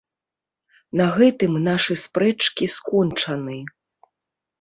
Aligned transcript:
На 1.01 1.05
гэтым 1.17 1.53
нашы 1.67 1.97
спрэчкі 2.03 2.65
скончаны. 2.77 3.59